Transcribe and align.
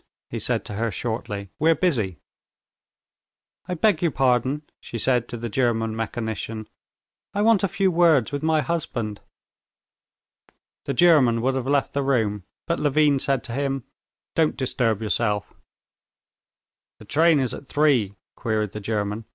he 0.31 0.39
said 0.39 0.65
to 0.65 0.73
her 0.73 0.89
shortly. 0.89 1.51
"We 1.59 1.69
are 1.69 1.75
busy." 1.75 2.17
"I 3.67 3.75
beg 3.75 4.01
your 4.01 4.09
pardon," 4.09 4.63
she 4.79 4.97
said 4.97 5.27
to 5.27 5.37
the 5.37 5.47
German 5.47 5.95
mechanician; 5.95 6.67
"I 7.35 7.43
want 7.43 7.63
a 7.63 7.67
few 7.67 7.91
words 7.91 8.31
with 8.31 8.41
my 8.41 8.61
husband." 8.61 9.19
The 10.85 10.95
German 10.95 11.39
would 11.43 11.53
have 11.53 11.67
left 11.67 11.93
the 11.93 12.01
room, 12.01 12.45
but 12.65 12.79
Levin 12.79 13.19
said 13.19 13.43
to 13.43 13.51
him: 13.53 13.83
"Don't 14.33 14.57
disturb 14.57 15.03
yourself." 15.03 15.53
"The 16.97 17.05
train 17.05 17.39
is 17.39 17.53
at 17.53 17.67
three?" 17.67 18.15
queried 18.35 18.71
the 18.71 18.79
German. 18.79 19.25